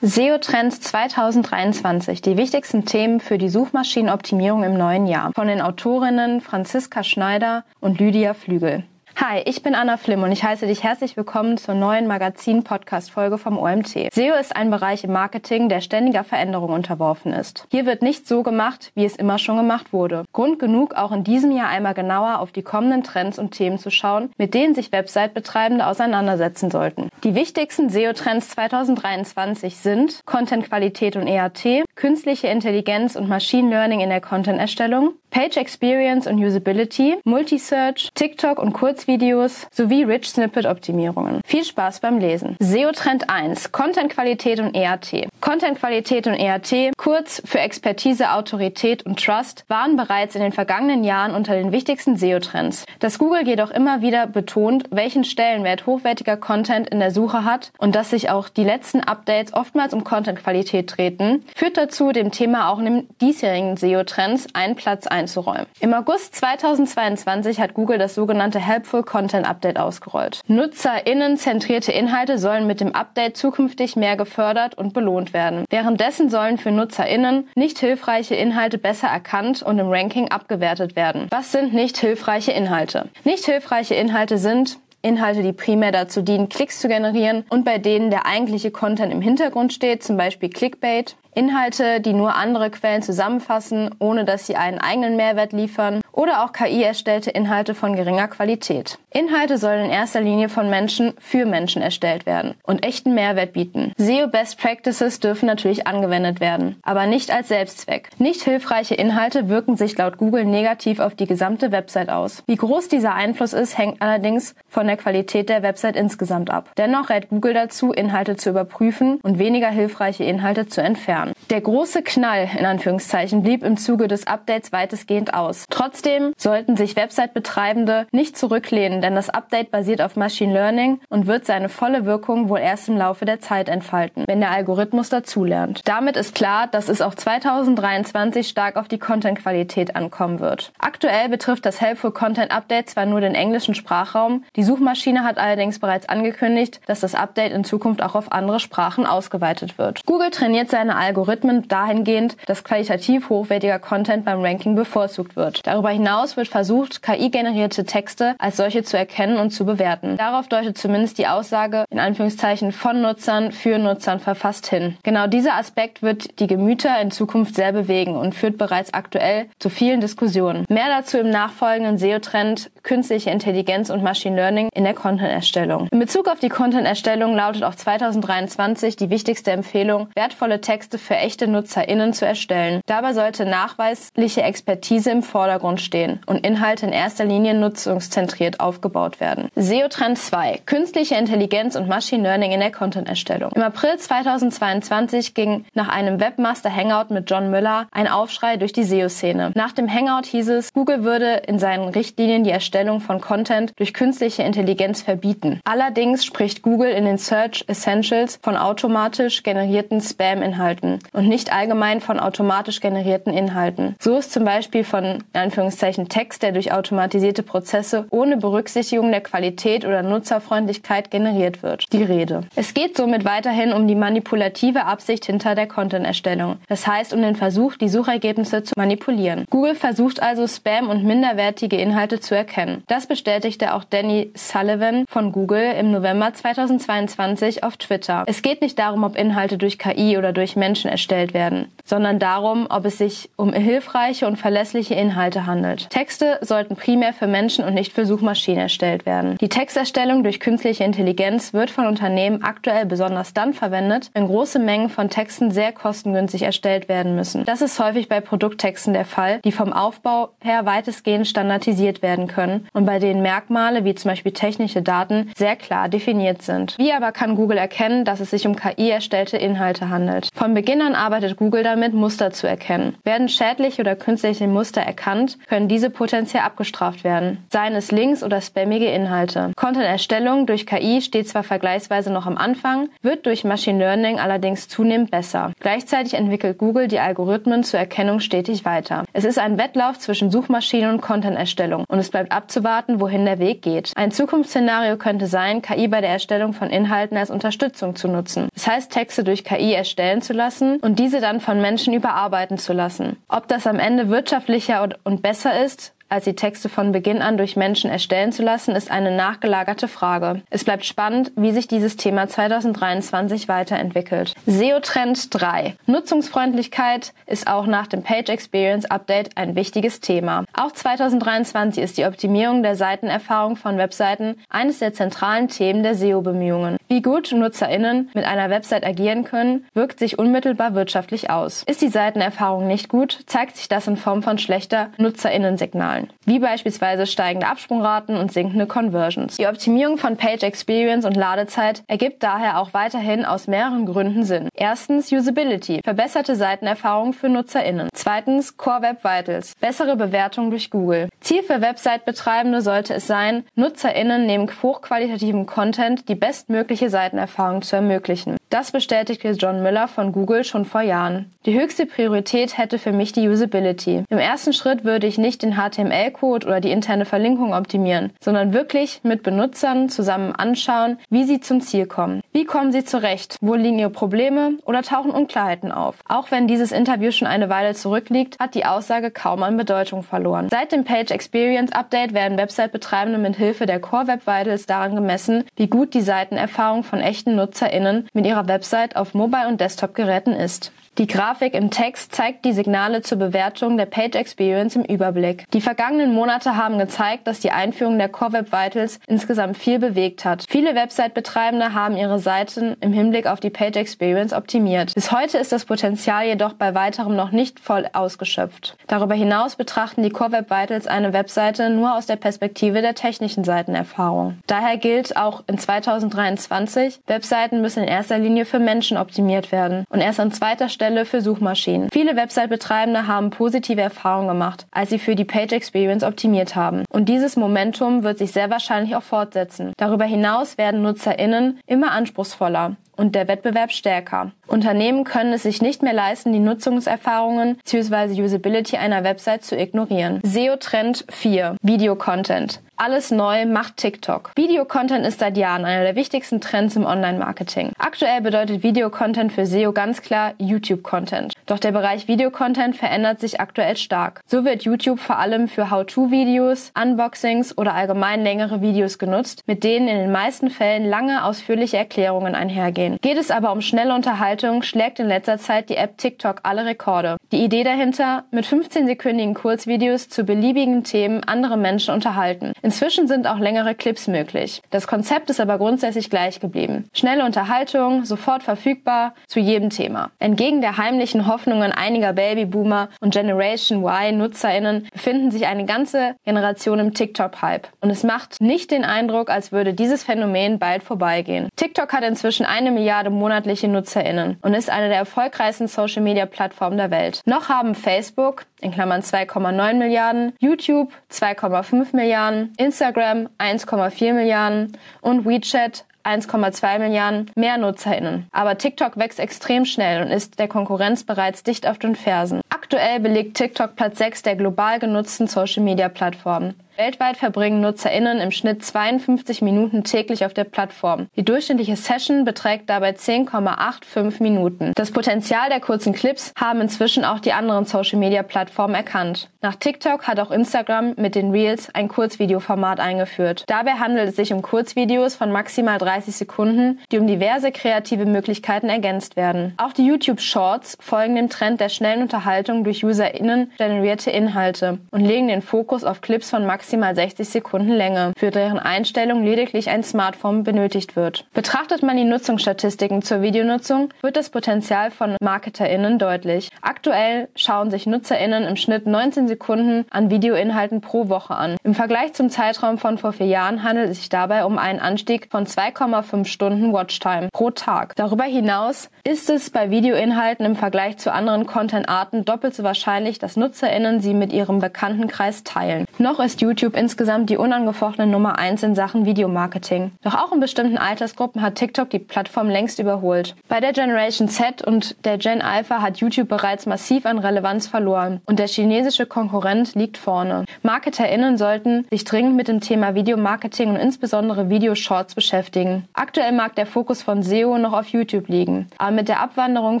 SEO-Trends 0.00 0.80
2023, 0.80 2.20
die 2.20 2.36
wichtigsten 2.36 2.84
Themen 2.84 3.20
für 3.20 3.38
die 3.38 3.48
Suchmaschinenoptimierung 3.48 4.64
im 4.64 4.76
neuen 4.76 5.06
Jahr. 5.06 5.30
Von 5.32 5.46
den 5.46 5.60
Autorinnen 5.60 6.40
Franziska 6.40 7.04
Schneider 7.04 7.64
und 7.78 8.00
Lydia 8.00 8.34
Flügel. 8.34 8.86
Hi, 9.18 9.40
ich 9.46 9.62
bin 9.62 9.74
Anna 9.74 9.96
Flimm 9.96 10.22
und 10.24 10.30
ich 10.30 10.44
heiße 10.44 10.66
dich 10.66 10.82
herzlich 10.82 11.16
willkommen 11.16 11.56
zur 11.56 11.74
neuen 11.74 12.06
Magazin-Podcast-Folge 12.06 13.38
vom 13.38 13.56
OMT. 13.58 14.12
SEO 14.12 14.34
ist 14.38 14.54
ein 14.54 14.70
Bereich 14.70 15.04
im 15.04 15.12
Marketing, 15.12 15.70
der 15.70 15.80
ständiger 15.80 16.22
Veränderung 16.22 16.70
unterworfen 16.74 17.32
ist. 17.32 17.66
Hier 17.70 17.86
wird 17.86 18.02
nicht 18.02 18.28
so 18.28 18.42
gemacht, 18.42 18.92
wie 18.94 19.06
es 19.06 19.16
immer 19.16 19.38
schon 19.38 19.56
gemacht 19.56 19.94
wurde. 19.94 20.26
Grund 20.34 20.58
genug, 20.58 20.94
auch 20.94 21.12
in 21.12 21.24
diesem 21.24 21.50
Jahr 21.50 21.70
einmal 21.70 21.94
genauer 21.94 22.40
auf 22.40 22.52
die 22.52 22.62
kommenden 22.62 23.04
Trends 23.04 23.38
und 23.38 23.52
Themen 23.52 23.78
zu 23.78 23.90
schauen, 23.90 24.30
mit 24.36 24.52
denen 24.52 24.74
sich 24.74 24.92
Website-Betreibende 24.92 25.86
auseinandersetzen 25.86 26.70
sollten. 26.70 27.08
Die 27.24 27.34
wichtigsten 27.34 27.88
SEO-Trends 27.88 28.50
2023 28.50 29.78
sind 29.78 30.20
Content-Qualität 30.26 31.16
und 31.16 31.26
EAT, 31.26 31.85
künstliche 31.96 32.48
Intelligenz 32.48 33.16
und 33.16 33.28
Machine 33.28 33.70
Learning 33.70 34.00
in 34.00 34.10
der 34.10 34.20
Content-Erstellung, 34.20 35.14
Page 35.30 35.56
Experience 35.56 36.26
und 36.26 36.38
Usability, 36.38 37.16
Multisearch, 37.24 38.10
TikTok 38.14 38.58
und 38.58 38.72
Kurzvideos 38.72 39.66
sowie 39.70 40.04
Rich 40.04 40.30
Snippet 40.30 40.66
Optimierungen. 40.66 41.40
Viel 41.44 41.64
Spaß 41.64 42.00
beim 42.00 42.18
Lesen. 42.18 42.56
SEO 42.60 42.92
Trend 42.92 43.28
1. 43.28 43.72
Content 43.72 44.10
Qualität 44.12 44.60
und 44.60 44.74
EAT. 44.74 45.28
Content 45.40 45.78
Qualität 45.78 46.26
und 46.26 46.34
EAT, 46.34 46.92
kurz 46.96 47.42
für 47.44 47.60
Expertise, 47.60 48.32
Autorität 48.32 49.04
und 49.04 49.22
Trust, 49.22 49.64
waren 49.68 49.96
bereits 49.96 50.34
in 50.34 50.42
den 50.42 50.52
vergangenen 50.52 51.04
Jahren 51.04 51.34
unter 51.34 51.54
den 51.54 51.72
wichtigsten 51.72 52.16
SEO 52.16 52.38
Trends. 52.38 52.84
Dass 53.00 53.18
Google 53.18 53.46
jedoch 53.46 53.70
immer 53.70 54.00
wieder 54.00 54.26
betont, 54.26 54.84
welchen 54.90 55.24
Stellenwert 55.24 55.86
hochwertiger 55.86 56.36
Content 56.36 56.88
in 56.88 56.98
der 56.98 57.10
Suche 57.10 57.44
hat 57.44 57.72
und 57.78 57.94
dass 57.94 58.10
sich 58.10 58.30
auch 58.30 58.48
die 58.48 58.64
letzten 58.64 59.00
Updates 59.00 59.52
oftmals 59.52 59.92
um 59.92 60.04
Content 60.04 60.38
Qualität 60.38 60.88
treten, 60.88 61.44
führt 61.54 61.76
dem 61.86 62.30
Thema 62.30 62.70
auch 62.70 62.78
in 62.78 62.84
den 62.84 63.08
diesjährigen 63.20 63.76
SEO 63.76 64.04
Trends 64.04 64.46
einen 64.52 64.76
Platz 64.76 65.06
einzuräumen. 65.06 65.66
Im 65.80 65.94
August 65.94 66.34
2022 66.34 67.60
hat 67.60 67.74
Google 67.74 67.98
das 67.98 68.14
sogenannte 68.14 68.58
Helpful 68.58 69.02
Content 69.02 69.48
Update 69.48 69.78
ausgerollt. 69.78 70.40
NutzerInnen-zentrierte 70.48 71.92
Inhalte 71.92 72.38
sollen 72.38 72.66
mit 72.66 72.80
dem 72.80 72.94
Update 72.94 73.36
zukünftig 73.36 73.96
mehr 73.96 74.16
gefördert 74.16 74.76
und 74.76 74.92
belohnt 74.92 75.32
werden. 75.32 75.64
Währenddessen 75.70 76.30
sollen 76.30 76.58
für 76.58 76.70
NutzerInnen 76.70 77.48
nicht 77.54 77.78
hilfreiche 77.78 78.34
Inhalte 78.34 78.78
besser 78.78 79.08
erkannt 79.08 79.62
und 79.62 79.78
im 79.78 79.88
Ranking 79.88 80.30
abgewertet 80.30 80.96
werden. 80.96 81.26
Was 81.30 81.52
sind 81.52 81.72
nicht 81.72 81.96
hilfreiche 81.98 82.52
Inhalte? 82.52 83.08
Nicht 83.24 83.44
hilfreiche 83.44 83.94
Inhalte 83.94 84.38
sind 84.38 84.78
Inhalte, 85.06 85.44
die 85.44 85.52
primär 85.52 85.92
dazu 85.92 86.20
dienen, 86.20 86.48
Klicks 86.48 86.80
zu 86.80 86.88
generieren 86.88 87.44
und 87.48 87.64
bei 87.64 87.78
denen 87.78 88.10
der 88.10 88.26
eigentliche 88.26 88.72
Content 88.72 89.12
im 89.12 89.20
Hintergrund 89.20 89.72
steht, 89.72 90.02
zum 90.02 90.16
Beispiel 90.16 90.50
Clickbait, 90.50 91.14
Inhalte, 91.32 92.00
die 92.00 92.12
nur 92.12 92.34
andere 92.34 92.70
Quellen 92.70 93.02
zusammenfassen, 93.02 93.94
ohne 94.00 94.24
dass 94.24 94.46
sie 94.46 94.56
einen 94.56 94.78
eigenen 94.78 95.16
Mehrwert 95.16 95.52
liefern 95.52 96.00
oder 96.16 96.42
auch 96.42 96.52
KI 96.52 96.82
erstellte 96.82 97.30
Inhalte 97.30 97.74
von 97.74 97.94
geringer 97.94 98.26
Qualität. 98.26 98.98
Inhalte 99.10 99.58
sollen 99.58 99.84
in 99.84 99.90
erster 99.90 100.20
Linie 100.20 100.48
von 100.48 100.68
Menschen 100.68 101.12
für 101.18 101.46
Menschen 101.46 101.82
erstellt 101.82 102.26
werden 102.26 102.54
und 102.64 102.84
echten 102.84 103.14
Mehrwert 103.14 103.52
bieten. 103.52 103.92
SEO 103.96 104.26
Best 104.26 104.58
Practices 104.58 105.20
dürfen 105.20 105.46
natürlich 105.46 105.86
angewendet 105.86 106.40
werden, 106.40 106.76
aber 106.82 107.06
nicht 107.06 107.30
als 107.30 107.48
Selbstzweck. 107.48 108.08
Nicht 108.18 108.42
hilfreiche 108.42 108.94
Inhalte 108.94 109.48
wirken 109.48 109.76
sich 109.76 109.96
laut 109.96 110.16
Google 110.16 110.44
negativ 110.44 110.98
auf 110.98 111.14
die 111.14 111.26
gesamte 111.26 111.70
Website 111.70 112.08
aus. 112.08 112.42
Wie 112.46 112.56
groß 112.56 112.88
dieser 112.88 113.14
Einfluss 113.14 113.52
ist, 113.52 113.78
hängt 113.78 114.00
allerdings 114.00 114.54
von 114.68 114.86
der 114.86 114.96
Qualität 114.96 115.48
der 115.48 115.62
Website 115.62 115.96
insgesamt 115.96 116.50
ab. 116.50 116.70
Dennoch 116.78 117.10
rät 117.10 117.28
Google 117.28 117.54
dazu, 117.54 117.92
Inhalte 117.92 118.36
zu 118.36 118.50
überprüfen 118.50 119.18
und 119.22 119.38
weniger 119.38 119.68
hilfreiche 119.68 120.24
Inhalte 120.24 120.66
zu 120.66 120.82
entfernen. 120.82 121.32
Der 121.48 121.60
große 121.60 122.02
Knall 122.02 122.48
in 122.58 122.66
Anführungszeichen 122.66 123.44
blieb 123.44 123.62
im 123.62 123.76
Zuge 123.76 124.08
des 124.08 124.26
Updates 124.26 124.72
weitestgehend 124.72 125.32
aus. 125.32 125.66
Trotzdem 125.70 126.32
sollten 126.36 126.76
sich 126.76 126.96
Website-Betreibende 126.96 128.08
nicht 128.10 128.36
zurücklehnen, 128.36 129.00
denn 129.00 129.14
das 129.14 129.30
Update 129.30 129.70
basiert 129.70 130.02
auf 130.02 130.16
Machine 130.16 130.52
Learning 130.52 131.00
und 131.08 131.28
wird 131.28 131.46
seine 131.46 131.68
volle 131.68 132.04
Wirkung 132.04 132.48
wohl 132.48 132.58
erst 132.58 132.88
im 132.88 132.96
Laufe 132.96 133.26
der 133.26 133.38
Zeit 133.38 133.68
entfalten, 133.68 134.24
wenn 134.26 134.40
der 134.40 134.50
Algorithmus 134.50 135.08
dazulernt. 135.08 135.82
Damit 135.84 136.16
ist 136.16 136.34
klar, 136.34 136.66
dass 136.66 136.88
es 136.88 137.00
auch 137.00 137.14
2023 137.14 138.48
stark 138.48 138.74
auf 138.74 138.88
die 138.88 138.98
Content-Qualität 138.98 139.94
ankommen 139.94 140.40
wird. 140.40 140.72
Aktuell 140.80 141.28
betrifft 141.28 141.64
das 141.64 141.80
Helpful 141.80 142.10
Content 142.10 142.50
Update 142.50 142.90
zwar 142.90 143.06
nur 143.06 143.20
den 143.20 143.36
englischen 143.36 143.76
Sprachraum, 143.76 144.42
die 144.56 144.64
Suchmaschine 144.64 145.22
hat 145.22 145.38
allerdings 145.38 145.78
bereits 145.78 146.08
angekündigt, 146.08 146.80
dass 146.86 147.00
das 147.00 147.14
Update 147.14 147.52
in 147.52 147.62
Zukunft 147.62 148.02
auch 148.02 148.16
auf 148.16 148.32
andere 148.32 148.58
Sprachen 148.58 149.06
ausgeweitet 149.06 149.78
wird. 149.78 150.04
Google 150.06 150.32
trainiert 150.32 150.70
seine 150.70 150.96
Algorithmen 150.96 151.35
Algorithmen 151.36 151.68
dahingehend, 151.68 152.36
dass 152.46 152.64
qualitativ 152.64 153.28
hochwertiger 153.28 153.78
Content 153.78 154.24
beim 154.24 154.40
Ranking 154.40 154.74
bevorzugt 154.74 155.36
wird. 155.36 155.66
Darüber 155.66 155.90
hinaus 155.90 156.36
wird 156.36 156.48
versucht, 156.48 157.02
KI-generierte 157.02 157.84
Texte 157.84 158.34
als 158.38 158.56
solche 158.56 158.82
zu 158.84 158.96
erkennen 158.96 159.36
und 159.36 159.50
zu 159.50 159.66
bewerten. 159.66 160.16
Darauf 160.16 160.48
deutet 160.48 160.78
zumindest 160.78 161.18
die 161.18 161.26
Aussage 161.26 161.84
in 161.90 161.98
Anführungszeichen 161.98 162.72
von 162.72 163.02
Nutzern 163.02 163.52
für 163.52 163.78
Nutzern 163.78 164.20
verfasst 164.20 164.68
hin. 164.68 164.96
Genau 165.02 165.26
dieser 165.26 165.56
Aspekt 165.56 166.02
wird 166.02 166.40
die 166.40 166.46
Gemüter 166.46 166.98
in 167.00 167.10
Zukunft 167.10 167.54
sehr 167.54 167.72
bewegen 167.72 168.16
und 168.16 168.34
führt 168.34 168.56
bereits 168.56 168.94
aktuell 168.94 169.46
zu 169.58 169.68
vielen 169.68 170.00
Diskussionen. 170.00 170.64
Mehr 170.68 170.88
dazu 170.88 171.18
im 171.18 171.28
nachfolgenden 171.28 171.98
SEO-Trend 171.98 172.70
künstliche 172.82 173.30
Intelligenz 173.30 173.90
und 173.90 174.02
Machine 174.02 174.36
Learning 174.36 174.68
in 174.74 174.84
der 174.84 174.94
Content-Erstellung. 174.94 175.88
In 175.90 175.98
Bezug 175.98 176.28
auf 176.28 176.38
die 176.38 176.48
Content-Erstellung 176.48 177.34
lautet 177.34 177.64
auch 177.64 177.74
2023 177.74 178.96
die 178.96 179.10
wichtigste 179.10 179.50
Empfehlung, 179.50 180.08
wertvolle 180.14 180.60
Texte 180.60 180.98
für 180.98 181.16
echte 181.26 181.48
NutzerInnen 181.48 182.12
zu 182.12 182.24
erstellen. 182.24 182.80
Dabei 182.86 183.12
sollte 183.12 183.46
nachweisliche 183.46 184.42
Expertise 184.42 185.10
im 185.10 185.24
Vordergrund 185.24 185.80
stehen 185.80 186.20
und 186.26 186.46
Inhalte 186.46 186.86
in 186.86 186.92
erster 186.92 187.24
Linie 187.24 187.54
nutzungszentriert 187.54 188.60
aufgebaut 188.60 189.18
werden. 189.18 189.48
SEO 189.56 189.88
Trend 189.88 190.18
2. 190.18 190.60
Künstliche 190.66 191.16
Intelligenz 191.16 191.74
und 191.74 191.88
Machine 191.88 192.22
Learning 192.22 192.52
in 192.52 192.60
der 192.60 192.70
Content-Erstellung. 192.70 193.50
Im 193.56 193.62
April 193.62 193.98
2022 193.98 195.34
ging 195.34 195.64
nach 195.74 195.88
einem 195.88 196.20
Webmaster 196.20 196.74
Hangout 196.74 197.12
mit 197.12 197.28
John 197.28 197.50
Müller 197.50 197.88
ein 197.90 198.06
Aufschrei 198.06 198.56
durch 198.56 198.72
die 198.72 198.84
SEO-Szene. 198.84 199.50
Nach 199.56 199.72
dem 199.72 199.92
Hangout 199.92 200.26
hieß 200.26 200.48
es, 200.50 200.72
Google 200.72 201.02
würde 201.02 201.42
in 201.48 201.58
seinen 201.58 201.88
Richtlinien 201.88 202.44
die 202.44 202.50
Erstellung 202.50 203.00
von 203.00 203.20
Content 203.20 203.72
durch 203.76 203.92
künstliche 203.92 204.44
Intelligenz 204.44 205.02
verbieten. 205.02 205.60
Allerdings 205.64 206.24
spricht 206.24 206.62
Google 206.62 206.90
in 206.90 207.04
den 207.04 207.18
Search 207.18 207.64
Essentials 207.66 208.38
von 208.42 208.56
automatisch 208.56 209.42
generierten 209.42 210.00
Spam-Inhalten 210.00 211.00
und 211.16 211.26
nicht 211.28 211.52
allgemein 211.52 212.00
von 212.00 212.20
automatisch 212.20 212.80
generierten 212.80 213.32
Inhalten. 213.32 213.96
So 213.98 214.16
ist 214.16 214.32
zum 214.32 214.44
Beispiel 214.44 214.84
von 214.84 215.24
Anführungszeichen 215.32 216.08
Text, 216.08 216.42
der 216.42 216.52
durch 216.52 216.72
automatisierte 216.72 217.42
Prozesse 217.42 218.06
ohne 218.10 218.36
Berücksichtigung 218.36 219.10
der 219.10 219.22
Qualität 219.22 219.84
oder 219.84 220.02
Nutzerfreundlichkeit 220.02 221.10
generiert 221.10 221.62
wird, 221.62 221.84
die 221.92 222.02
Rede. 222.02 222.42
Es 222.54 222.74
geht 222.74 222.96
somit 222.96 223.24
weiterhin 223.24 223.72
um 223.72 223.88
die 223.88 223.94
manipulative 223.94 224.84
Absicht 224.84 225.24
hinter 225.24 225.54
der 225.54 225.66
Content-Erstellung. 225.66 226.56
Das 226.68 226.86
heißt 226.86 227.12
um 227.12 227.22
den 227.22 227.36
Versuch, 227.36 227.76
die 227.76 227.88
Suchergebnisse 227.88 228.62
zu 228.62 228.74
manipulieren. 228.76 229.46
Google 229.50 229.74
versucht 229.74 230.22
also 230.22 230.46
Spam 230.46 230.88
und 230.88 231.04
minderwertige 231.04 231.76
Inhalte 231.76 232.20
zu 232.20 232.36
erkennen. 232.36 232.82
Das 232.86 233.06
bestätigte 233.06 233.74
auch 233.74 233.84
Danny 233.84 234.30
Sullivan 234.34 235.04
von 235.08 235.32
Google 235.32 235.74
im 235.78 235.90
November 235.90 236.32
2022 236.32 237.64
auf 237.64 237.76
Twitter. 237.76 238.24
Es 238.26 238.42
geht 238.42 238.60
nicht 238.60 238.78
darum, 238.78 239.02
ob 239.02 239.16
Inhalte 239.16 239.56
durch 239.56 239.78
KI 239.78 240.18
oder 240.18 240.32
durch 240.32 240.56
Menschen 240.56 240.76
Menschen 240.76 240.90
erstellt 241.06 241.34
werden, 241.34 241.68
sondern 241.84 242.18
darum, 242.18 242.66
ob 242.68 242.84
es 242.84 242.98
sich 242.98 243.30
um 243.36 243.52
hilfreiche 243.52 244.26
und 244.26 244.36
verlässliche 244.36 244.94
Inhalte 244.94 245.46
handelt. 245.46 245.88
Texte 245.90 246.38
sollten 246.40 246.74
primär 246.74 247.12
für 247.12 247.28
Menschen 247.28 247.64
und 247.64 247.74
nicht 247.74 247.92
für 247.92 248.06
Suchmaschinen 248.06 248.62
erstellt 248.62 249.06
werden. 249.06 249.36
Die 249.38 249.48
Texterstellung 249.48 250.24
durch 250.24 250.40
künstliche 250.40 250.82
Intelligenz 250.82 251.52
wird 251.52 251.70
von 251.70 251.86
Unternehmen 251.86 252.42
aktuell 252.42 252.86
besonders 252.86 253.34
dann 253.34 253.54
verwendet, 253.54 254.10
wenn 254.14 254.26
große 254.26 254.58
Mengen 254.58 254.88
von 254.88 255.08
Texten 255.08 255.52
sehr 255.52 255.70
kostengünstig 255.70 256.42
erstellt 256.42 256.88
werden 256.88 257.14
müssen. 257.14 257.44
Das 257.44 257.62
ist 257.62 257.78
häufig 257.78 258.08
bei 258.08 258.20
Produkttexten 258.20 258.92
der 258.92 259.04
Fall, 259.04 259.38
die 259.44 259.52
vom 259.52 259.72
Aufbau 259.72 260.30
her 260.40 260.66
weitestgehend 260.66 261.28
standardisiert 261.28 262.02
werden 262.02 262.26
können 262.26 262.66
und 262.72 262.84
bei 262.84 262.98
denen 262.98 263.22
Merkmale 263.22 263.84
wie 263.84 263.94
zum 263.94 264.10
Beispiel 264.10 264.32
technische 264.32 264.82
Daten 264.82 265.30
sehr 265.36 265.54
klar 265.54 265.88
definiert 265.88 266.42
sind. 266.42 266.74
Wie 266.78 266.92
aber 266.92 267.12
kann 267.12 267.36
Google 267.36 267.58
erkennen, 267.58 268.04
dass 268.04 268.18
es 268.18 268.30
sich 268.30 268.44
um 268.48 268.56
KI 268.56 268.90
erstellte 268.90 269.36
Inhalte 269.36 269.88
handelt? 269.88 270.30
Von 270.34 270.54
Beginn 270.54 270.82
an 270.82 270.95
arbeitet 270.96 271.36
Google 271.36 271.62
damit, 271.62 271.94
Muster 271.94 272.30
zu 272.30 272.46
erkennen. 272.46 272.96
Werden 273.04 273.28
schädliche 273.28 273.82
oder 273.82 273.96
künstliche 273.96 274.46
Muster 274.46 274.80
erkannt, 274.80 275.38
können 275.48 275.68
diese 275.68 275.90
potenziell 275.90 276.42
abgestraft 276.42 277.04
werden. 277.04 277.44
Seien 277.52 277.74
es 277.74 277.92
Links 277.92 278.22
oder 278.22 278.40
spammige 278.40 278.86
Inhalte. 278.86 279.52
Content-Erstellung 279.56 280.46
durch 280.46 280.66
KI 280.66 281.00
steht 281.02 281.28
zwar 281.28 281.42
vergleichsweise 281.42 282.12
noch 282.12 282.26
am 282.26 282.36
Anfang, 282.36 282.88
wird 283.02 283.26
durch 283.26 283.44
Machine 283.44 283.78
Learning 283.78 284.18
allerdings 284.18 284.68
zunehmend 284.68 285.10
besser. 285.10 285.52
Gleichzeitig 285.60 286.14
entwickelt 286.14 286.58
Google 286.58 286.88
die 286.88 287.00
Algorithmen 287.00 287.64
zur 287.64 287.80
Erkennung 287.80 288.20
stetig 288.20 288.64
weiter. 288.64 289.04
Es 289.12 289.24
ist 289.24 289.38
ein 289.38 289.58
Wettlauf 289.58 289.98
zwischen 289.98 290.30
Suchmaschinen 290.30 290.90
und 290.90 291.00
Content-Erstellung 291.00 291.84
und 291.88 291.98
es 291.98 292.10
bleibt 292.10 292.32
abzuwarten, 292.32 293.00
wohin 293.00 293.24
der 293.24 293.38
Weg 293.38 293.62
geht. 293.62 293.92
Ein 293.96 294.10
Zukunftsszenario 294.10 294.96
könnte 294.96 295.26
sein, 295.26 295.62
KI 295.62 295.88
bei 295.88 296.00
der 296.00 296.10
Erstellung 296.10 296.52
von 296.52 296.70
Inhalten 296.70 297.16
als 297.16 297.30
Unterstützung 297.30 297.96
zu 297.96 298.08
nutzen. 298.08 298.48
Das 298.54 298.66
heißt, 298.66 298.92
Texte 298.92 299.24
durch 299.24 299.44
KI 299.44 299.72
erstellen 299.72 300.22
zu 300.22 300.32
lassen 300.32 300.75
und 300.80 300.98
diese 300.98 301.20
dann 301.20 301.40
von 301.40 301.60
Menschen 301.60 301.94
überarbeiten 301.94 302.58
zu 302.58 302.72
lassen. 302.72 303.16
Ob 303.28 303.48
das 303.48 303.66
am 303.66 303.78
Ende 303.78 304.08
wirtschaftlicher 304.08 304.88
und 305.04 305.22
besser 305.22 305.64
ist, 305.64 305.95
als 306.08 306.24
die 306.24 306.36
Texte 306.36 306.68
von 306.68 306.92
Beginn 306.92 307.22
an 307.22 307.36
durch 307.36 307.56
Menschen 307.56 307.90
erstellen 307.90 308.32
zu 308.32 308.42
lassen, 308.42 308.76
ist 308.76 308.90
eine 308.90 309.10
nachgelagerte 309.10 309.88
Frage. 309.88 310.42
Es 310.50 310.64
bleibt 310.64 310.84
spannend, 310.84 311.32
wie 311.36 311.52
sich 311.52 311.66
dieses 311.66 311.96
Thema 311.96 312.28
2023 312.28 313.48
weiterentwickelt. 313.48 314.34
SEO-Trend 314.46 315.28
3. 315.34 315.76
Nutzungsfreundlichkeit 315.86 317.12
ist 317.26 317.48
auch 317.48 317.66
nach 317.66 317.86
dem 317.86 318.02
Page 318.02 318.28
Experience 318.28 318.84
Update 318.84 319.36
ein 319.36 319.56
wichtiges 319.56 320.00
Thema. 320.00 320.44
Auch 320.52 320.72
2023 320.72 321.82
ist 321.82 321.98
die 321.98 322.04
Optimierung 322.04 322.62
der 322.62 322.76
Seitenerfahrung 322.76 323.56
von 323.56 323.78
Webseiten 323.78 324.36
eines 324.48 324.78
der 324.78 324.94
zentralen 324.94 325.48
Themen 325.48 325.82
der 325.82 325.94
SEO-Bemühungen. 325.94 326.76
Wie 326.88 327.02
gut 327.02 327.32
NutzerInnen 327.32 328.10
mit 328.14 328.24
einer 328.24 328.48
Website 328.48 328.86
agieren 328.86 329.24
können, 329.24 329.66
wirkt 329.74 329.98
sich 329.98 330.18
unmittelbar 330.18 330.74
wirtschaftlich 330.74 331.30
aus. 331.30 331.64
Ist 331.66 331.82
die 331.82 331.88
Seitenerfahrung 331.88 332.68
nicht 332.68 332.88
gut, 332.88 333.18
zeigt 333.26 333.56
sich 333.56 333.68
das 333.68 333.88
in 333.88 333.96
Form 333.96 334.22
von 334.22 334.38
schlechter 334.38 334.90
NutzerInnen-Signalen. 334.98 335.95
Zahlen, 335.96 336.12
wie 336.24 336.38
beispielsweise 336.38 337.06
steigende 337.06 337.46
Absprungraten 337.46 338.16
und 338.16 338.32
sinkende 338.32 338.66
Conversions. 338.66 339.36
Die 339.36 339.46
Optimierung 339.46 339.98
von 339.98 340.16
Page 340.16 340.42
Experience 340.42 341.04
und 341.04 341.16
Ladezeit 341.16 341.82
ergibt 341.86 342.22
daher 342.22 342.60
auch 342.60 342.74
weiterhin 342.74 343.24
aus 343.24 343.46
mehreren 343.46 343.86
Gründen 343.86 344.24
Sinn. 344.24 344.48
Erstens 344.54 345.12
Usability, 345.12 345.80
verbesserte 345.84 346.36
Seitenerfahrung 346.36 347.12
für 347.12 347.28
NutzerInnen. 347.28 347.88
Zweitens 347.94 348.56
Core 348.56 348.82
Web 348.82 349.04
Vitals, 349.04 349.54
bessere 349.60 349.96
Bewertung 349.96 350.50
durch 350.50 350.70
Google. 350.70 351.08
Ziel 351.20 351.42
für 351.42 351.60
Website-Betreibende 351.60 352.60
sollte 352.60 352.94
es 352.94 353.06
sein, 353.06 353.44
NutzerInnen 353.54 354.26
neben 354.26 354.46
hochqualitativen 354.62 355.46
Content 355.46 356.08
die 356.08 356.14
bestmögliche 356.14 356.90
Seitenerfahrung 356.90 357.62
zu 357.62 357.76
ermöglichen. 357.76 358.36
Das 358.48 358.70
bestätigte 358.70 359.30
John 359.30 359.64
Miller 359.64 359.88
von 359.88 360.12
Google 360.12 360.44
schon 360.44 360.64
vor 360.64 360.80
Jahren. 360.80 361.32
Die 361.46 361.58
höchste 361.58 361.84
Priorität 361.84 362.56
hätte 362.56 362.78
für 362.78 362.92
mich 362.92 363.12
die 363.12 363.28
Usability. 363.28 364.04
Im 364.08 364.18
ersten 364.18 364.52
Schritt 364.52 364.84
würde 364.84 365.08
ich 365.08 365.18
nicht 365.18 365.42
den 365.42 365.56
HTML-Code 365.56 366.46
oder 366.46 366.60
die 366.60 366.70
interne 366.70 367.06
Verlinkung 367.06 367.54
optimieren, 367.54 368.12
sondern 368.20 368.52
wirklich 368.52 369.00
mit 369.02 369.24
Benutzern 369.24 369.88
zusammen 369.88 370.32
anschauen, 370.32 370.98
wie 371.10 371.24
sie 371.24 371.40
zum 371.40 371.60
Ziel 371.60 371.86
kommen. 371.86 372.20
Wie 372.32 372.44
kommen 372.44 372.70
sie 372.70 372.84
zurecht? 372.84 373.36
Wo 373.40 373.54
liegen 373.54 373.80
ihre 373.80 373.90
Probleme 373.90 374.58
oder 374.64 374.82
tauchen 374.82 375.10
Unklarheiten 375.10 375.72
auf? 375.72 375.96
Auch 376.08 376.30
wenn 376.30 376.46
dieses 376.46 376.70
Interview 376.70 377.10
schon 377.10 377.26
eine 377.26 377.48
Weile 377.48 377.74
zurückliegt, 377.74 378.38
hat 378.38 378.54
die 378.54 378.64
Aussage 378.64 379.10
kaum 379.10 379.42
an 379.42 379.56
Bedeutung 379.56 380.04
verloren. 380.04 380.48
Seit 380.50 380.70
dem 380.70 380.84
Page 380.84 381.10
Experience 381.10 381.72
Update 381.72 382.14
werden 382.14 382.38
Website-Betreibende 382.38 383.18
mit 383.18 383.36
Hilfe 383.36 383.66
der 383.66 383.80
Core 383.80 384.06
Web 384.06 384.26
Vitals 384.26 384.66
daran 384.66 384.94
gemessen, 384.94 385.44
wie 385.56 385.66
gut 385.66 385.94
die 385.94 386.02
Seitenerfahrung 386.02 386.84
von 386.84 387.00
echten 387.00 387.34
NutzerInnen 387.34 388.06
mit 388.12 388.26
ihrer 388.26 388.35
ihrer 388.36 388.48
Website 388.48 388.96
auf 388.96 389.14
Mobile- 389.14 389.48
und 389.48 389.60
Desktop-Geräten 389.60 390.32
ist. 390.32 390.70
Die 390.98 391.06
Grafik 391.06 391.52
im 391.52 391.70
Text 391.70 392.14
zeigt 392.14 392.46
die 392.46 392.54
Signale 392.54 393.02
zur 393.02 393.18
Bewertung 393.18 393.76
der 393.76 393.84
Page 393.84 394.16
Experience 394.16 394.76
im 394.76 394.82
Überblick. 394.82 395.44
Die 395.50 395.60
vergangenen 395.60 396.14
Monate 396.14 396.56
haben 396.56 396.78
gezeigt, 396.78 397.26
dass 397.26 397.38
die 397.38 397.50
Einführung 397.50 397.98
der 397.98 398.08
Core 398.08 398.32
Web 398.32 398.46
Vitals 398.50 398.98
insgesamt 399.06 399.58
viel 399.58 399.78
bewegt 399.78 400.24
hat. 400.24 400.46
Viele 400.48 400.74
Website-Betreibende 400.74 401.74
haben 401.74 401.98
ihre 401.98 402.18
Seiten 402.18 402.78
im 402.80 402.94
Hinblick 402.94 403.26
auf 403.26 403.40
die 403.40 403.50
Page 403.50 403.76
Experience 403.76 404.32
optimiert. 404.32 404.94
Bis 404.94 405.12
heute 405.12 405.36
ist 405.36 405.52
das 405.52 405.66
Potenzial 405.66 406.24
jedoch 406.24 406.54
bei 406.54 406.74
weiterem 406.74 407.14
noch 407.14 407.30
nicht 407.30 407.60
voll 407.60 407.86
ausgeschöpft. 407.92 408.78
Darüber 408.86 409.14
hinaus 409.14 409.56
betrachten 409.56 410.02
die 410.02 410.08
Core 410.08 410.32
Web 410.32 410.50
Vitals 410.50 410.86
eine 410.86 411.12
Webseite 411.12 411.68
nur 411.68 411.94
aus 411.94 412.06
der 412.06 412.16
Perspektive 412.16 412.80
der 412.80 412.94
technischen 412.94 413.44
Seitenerfahrung. 413.44 414.38
Daher 414.46 414.78
gilt 414.78 415.14
auch 415.18 415.44
in 415.46 415.58
2023, 415.58 417.00
Webseiten 417.06 417.60
müssen 417.60 417.82
in 417.82 417.88
erster 417.90 418.18
Linie 418.18 418.46
für 418.46 418.60
Menschen 418.60 418.96
optimiert 418.96 419.52
werden 419.52 419.84
und 419.90 420.00
erst 420.00 420.20
an 420.20 420.32
zweiter 420.32 420.70
Stelle 420.70 420.85
Stelle 420.86 421.04
für 421.04 421.20
Suchmaschinen. 421.20 421.88
Viele 421.92 422.14
Website-Betreibende 422.14 423.08
haben 423.08 423.30
positive 423.30 423.80
Erfahrungen 423.80 424.28
gemacht, 424.28 424.66
als 424.70 424.90
sie 424.90 425.00
für 425.00 425.16
die 425.16 425.24
Page 425.24 425.50
Experience 425.50 426.04
optimiert 426.04 426.54
haben. 426.54 426.84
Und 426.90 427.08
dieses 427.08 427.34
Momentum 427.34 428.04
wird 428.04 428.18
sich 428.18 428.30
sehr 428.30 428.50
wahrscheinlich 428.50 428.94
auch 428.94 429.02
fortsetzen. 429.02 429.72
Darüber 429.78 430.04
hinaus 430.04 430.58
werden 430.58 430.82
NutzerInnen 430.82 431.58
immer 431.66 431.90
anspruchsvoller 431.90 432.76
und 432.96 433.14
der 433.14 433.28
Wettbewerb 433.28 433.72
stärker. 433.72 434.32
Unternehmen 434.46 435.04
können 435.04 435.32
es 435.32 435.42
sich 435.42 435.62
nicht 435.62 435.82
mehr 435.82 435.92
leisten, 435.92 436.32
die 436.32 436.38
Nutzungserfahrungen 436.38 437.56
bzw. 437.56 438.22
Usability 438.22 438.76
einer 438.76 439.04
Website 439.04 439.44
zu 439.44 439.56
ignorieren. 439.56 440.20
SEO 440.24 440.56
Trend 440.56 441.04
4. 441.10 441.56
Video 441.62 441.96
Content. 441.96 442.60
Alles 442.78 443.10
neu 443.10 443.46
macht 443.46 443.78
TikTok. 443.78 444.32
Videocontent 444.36 445.06
ist 445.06 445.20
seit 445.20 445.38
Jahren 445.38 445.64
einer 445.64 445.82
der 445.82 445.96
wichtigsten 445.96 446.42
Trends 446.42 446.76
im 446.76 446.84
Online-Marketing. 446.84 447.72
Aktuell 447.78 448.20
bedeutet 448.20 448.62
Videocontent 448.62 449.32
für 449.32 449.46
SEO 449.46 449.72
ganz 449.72 450.02
klar 450.02 450.34
YouTube-Content. 450.36 451.32
Doch 451.46 451.58
der 451.58 451.72
Bereich 451.72 452.06
Videocontent 452.06 452.76
verändert 452.76 453.18
sich 453.18 453.40
aktuell 453.40 453.78
stark. 453.78 454.20
So 454.26 454.44
wird 454.44 454.64
YouTube 454.64 455.00
vor 455.00 455.18
allem 455.18 455.48
für 455.48 455.70
How-to-Videos, 455.70 456.72
Unboxings 456.78 457.56
oder 457.56 457.72
allgemein 457.72 458.22
längere 458.22 458.60
Videos 458.60 458.98
genutzt, 458.98 459.42
mit 459.46 459.64
denen 459.64 459.88
in 459.88 459.96
den 459.96 460.12
meisten 460.12 460.50
Fällen 460.50 460.84
lange 460.84 461.24
ausführliche 461.24 461.78
Erklärungen 461.78 462.34
einhergehen. 462.34 462.85
Geht 463.02 463.18
es 463.18 463.30
aber 463.30 463.52
um 463.52 463.60
schnelle 463.60 463.94
Unterhaltung, 463.94 464.62
schlägt 464.62 464.98
in 464.98 465.08
letzter 465.08 465.38
Zeit 465.38 465.68
die 465.68 465.76
App 465.76 465.98
TikTok 465.98 466.40
alle 466.44 466.64
Rekorde. 466.64 467.16
Die 467.32 467.44
Idee 467.44 467.64
dahinter, 467.64 468.24
mit 468.30 468.46
15-sekündigen 468.46 469.34
Kurzvideos 469.34 470.08
zu 470.08 470.24
beliebigen 470.24 470.84
Themen 470.84 471.24
andere 471.24 471.56
Menschen 471.56 471.92
unterhalten. 471.92 472.52
Inzwischen 472.62 473.08
sind 473.08 473.26
auch 473.26 473.38
längere 473.38 473.74
Clips 473.74 474.06
möglich. 474.06 474.62
Das 474.70 474.86
Konzept 474.86 475.30
ist 475.30 475.40
aber 475.40 475.58
grundsätzlich 475.58 476.08
gleich 476.10 476.40
geblieben. 476.40 476.88
Schnelle 476.92 477.24
Unterhaltung, 477.24 478.04
sofort 478.04 478.42
verfügbar, 478.42 479.14
zu 479.26 479.40
jedem 479.40 479.70
Thema. 479.70 480.10
Entgegen 480.18 480.60
der 480.60 480.76
heimlichen 480.76 481.26
Hoffnungen 481.26 481.72
einiger 481.72 482.12
Babyboomer 482.12 482.88
und 483.00 483.12
Generation 483.12 483.82
Y 483.84 484.16
NutzerInnen 484.16 484.88
befinden 484.92 485.30
sich 485.30 485.46
eine 485.46 485.64
ganze 485.64 486.14
Generation 486.24 486.78
im 486.78 486.94
TikTok-Hype. 486.94 487.68
Und 487.80 487.90
es 487.90 488.04
macht 488.04 488.40
nicht 488.40 488.70
den 488.70 488.84
Eindruck, 488.84 489.30
als 489.30 489.52
würde 489.52 489.74
dieses 489.74 490.04
Phänomen 490.04 490.58
bald 490.58 490.82
vorbeigehen. 490.82 491.48
TikTok 491.56 491.92
hat 491.92 492.04
inzwischen 492.04 492.46
eine 492.46 492.70
Milliarde 492.76 493.08
monatliche 493.08 493.68
NutzerInnen 493.68 494.36
und 494.42 494.52
ist 494.54 494.68
eine 494.68 494.88
der 494.88 494.98
erfolgreichsten 494.98 495.66
Social-Media-Plattformen 495.66 496.76
der 496.76 496.90
Welt. 496.90 497.22
Noch 497.24 497.48
haben 497.48 497.74
Facebook, 497.74 498.44
in 498.60 498.70
Klammern 498.70 499.00
2,9 499.00 499.74
Milliarden, 499.74 500.34
YouTube 500.38 500.92
2,5 501.10 501.96
Milliarden, 501.96 502.52
Instagram 502.58 503.30
1,4 503.38 504.12
Milliarden 504.12 504.76
und 505.00 505.24
WeChat 505.24 505.86
1,2 506.04 506.78
Milliarden 506.78 507.30
mehr 507.34 507.58
NutzerInnen. 507.58 508.26
Aber 508.30 508.58
TikTok 508.58 508.96
wächst 508.96 509.18
extrem 509.18 509.64
schnell 509.64 510.02
und 510.02 510.10
ist 510.10 510.38
der 510.38 510.48
Konkurrenz 510.48 511.04
bereits 511.04 511.42
dicht 511.42 511.66
auf 511.66 511.78
den 511.78 511.96
Fersen. 511.96 512.40
Aktuell 512.48 513.00
belegt 513.00 513.36
TikTok 513.36 513.74
Platz 513.76 513.98
6 513.98 514.22
der 514.22 514.36
global 514.36 514.78
genutzten 514.78 515.26
Social-Media-Plattformen. 515.26 516.54
Weltweit 516.76 517.16
verbringen 517.16 517.62
NutzerInnen 517.62 518.18
im 518.20 518.30
Schnitt 518.30 518.62
52 518.62 519.40
Minuten 519.40 519.82
täglich 519.82 520.26
auf 520.26 520.34
der 520.34 520.44
Plattform. 520.44 521.06
Die 521.16 521.24
durchschnittliche 521.24 521.76
Session 521.76 522.24
beträgt 522.26 522.68
dabei 522.68 522.90
10,85 522.90 524.22
Minuten. 524.22 524.72
Das 524.74 524.90
Potenzial 524.90 525.48
der 525.48 525.60
kurzen 525.60 525.94
Clips 525.94 526.32
haben 526.38 526.60
inzwischen 526.60 527.04
auch 527.04 527.20
die 527.20 527.32
anderen 527.32 527.64
Social-Media-Plattformen 527.64 528.74
erkannt. 528.74 529.30
Nach 529.40 529.54
TikTok 529.54 530.06
hat 530.06 530.20
auch 530.20 530.30
Instagram 530.30 530.94
mit 530.96 531.14
den 531.14 531.30
Reels 531.30 531.74
ein 531.74 531.88
Kurzvideoformat 531.88 532.78
eingeführt. 532.78 533.44
Dabei 533.46 533.72
handelt 533.72 534.10
es 534.10 534.16
sich 534.16 534.32
um 534.32 534.42
Kurzvideos 534.42 535.16
von 535.16 535.32
maximal 535.32 535.78
30 535.78 536.14
Sekunden, 536.14 536.80
die 536.92 536.98
um 536.98 537.06
diverse 537.06 537.52
kreative 537.52 538.04
Möglichkeiten 538.04 538.68
ergänzt 538.68 539.16
werden. 539.16 539.54
Auch 539.56 539.72
die 539.72 539.86
YouTube 539.86 540.20
Shorts 540.20 540.76
folgen 540.80 541.14
dem 541.14 541.30
Trend 541.30 541.60
der 541.60 541.68
schnellen 541.70 542.02
Unterhaltung 542.02 542.64
durch 542.64 542.84
UserInnen 542.84 543.52
generierte 543.56 544.10
Inhalte 544.10 544.78
und 544.90 545.00
legen 545.00 545.28
den 545.28 545.42
Fokus 545.42 545.82
auf 545.82 546.02
Clips 546.02 546.30
von 546.30 546.44
maximal 546.44 546.65
maximal 546.66 546.96
60 546.96 547.28
Sekunden 547.28 547.70
Länge, 547.70 548.12
für 548.18 548.32
deren 548.32 548.58
Einstellung 548.58 549.22
lediglich 549.22 549.70
ein 549.70 549.84
Smartphone 549.84 550.42
benötigt 550.42 550.96
wird. 550.96 551.24
Betrachtet 551.32 551.84
man 551.84 551.96
die 551.96 552.02
Nutzungsstatistiken 552.02 553.02
zur 553.02 553.22
Videonutzung, 553.22 553.90
wird 554.02 554.16
das 554.16 554.30
Potenzial 554.30 554.90
von 554.90 555.14
MarketerInnen 555.22 556.00
deutlich. 556.00 556.50
Aktuell 556.62 557.28
schauen 557.36 557.70
sich 557.70 557.86
NutzerInnen 557.86 558.42
im 558.42 558.56
Schnitt 558.56 558.84
19 558.84 559.28
Sekunden 559.28 559.84
an 559.90 560.10
Videoinhalten 560.10 560.80
pro 560.80 561.08
Woche 561.08 561.36
an. 561.36 561.56
Im 561.62 561.76
Vergleich 561.76 562.14
zum 562.14 562.30
Zeitraum 562.30 562.78
von 562.78 562.98
vor 562.98 563.12
vier 563.12 563.26
Jahren 563.26 563.62
handelt 563.62 563.88
es 563.88 563.98
sich 563.98 564.08
dabei 564.08 564.44
um 564.44 564.58
einen 564.58 564.80
Anstieg 564.80 565.28
von 565.30 565.46
2,5 565.46 566.24
Stunden 566.24 566.72
Watchtime 566.72 567.28
pro 567.32 567.52
Tag. 567.52 567.94
Darüber 567.94 568.24
hinaus 568.24 568.90
ist 569.04 569.30
es 569.30 569.50
bei 569.50 569.70
Videoinhalten 569.70 570.44
im 570.44 570.56
Vergleich 570.56 570.96
zu 570.96 571.12
anderen 571.12 571.46
Content-Arten 571.46 572.24
doppelt 572.24 572.56
so 572.56 572.64
wahrscheinlich, 572.64 573.20
dass 573.20 573.36
NutzerInnen 573.36 574.00
sie 574.00 574.14
mit 574.14 574.32
ihrem 574.32 574.58
Bekanntenkreis 574.58 575.44
teilen. 575.44 575.84
Noch 575.98 576.18
ist 576.18 576.40
YouTube 576.40 576.55
insgesamt 576.62 577.30
die 577.30 577.36
unangefochtene 577.36 578.06
Nummer 578.06 578.38
eins 578.38 578.62
in 578.62 578.74
Sachen 578.74 579.06
Videomarketing. 579.06 579.92
Doch 580.02 580.14
auch 580.14 580.32
in 580.32 580.40
bestimmten 580.40 580.78
Altersgruppen 580.78 581.42
hat 581.42 581.56
TikTok 581.56 581.90
die 581.90 581.98
Plattform 581.98 582.48
längst 582.48 582.78
überholt. 582.78 583.34
Bei 583.48 583.60
der 583.60 583.72
Generation 583.72 584.28
Z 584.28 584.62
und 584.62 585.04
der 585.04 585.18
Gen 585.18 585.42
Alpha 585.42 585.82
hat 585.82 585.98
YouTube 585.98 586.28
bereits 586.28 586.66
massiv 586.66 587.06
an 587.06 587.18
Relevanz 587.18 587.66
verloren 587.66 588.20
und 588.26 588.38
der 588.38 588.48
chinesische 588.48 589.06
Konkurrent 589.06 589.74
liegt 589.74 589.98
vorne. 589.98 590.44
MarketerInnen 590.62 591.38
sollten 591.38 591.86
sich 591.90 592.04
dringend 592.04 592.36
mit 592.36 592.48
dem 592.48 592.60
Thema 592.60 592.94
Videomarketing 592.94 593.70
und 593.70 593.76
insbesondere 593.76 594.48
Video-Shorts 594.48 595.14
beschäftigen. 595.14 595.84
Aktuell 595.92 596.32
mag 596.32 596.54
der 596.54 596.66
Fokus 596.66 597.02
von 597.02 597.22
SEO 597.22 597.58
noch 597.58 597.72
auf 597.72 597.88
YouTube 597.88 598.28
liegen, 598.28 598.68
aber 598.78 598.92
mit 598.92 599.08
der 599.08 599.20
Abwanderung 599.20 599.80